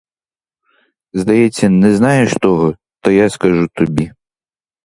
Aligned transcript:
Здається, 1.13 1.69
не 1.69 1.95
знаєш 1.95 2.33
того, 2.33 2.75
та 3.01 3.11
я 3.11 3.29
скажу 3.29 3.67
тобі. 3.73 4.11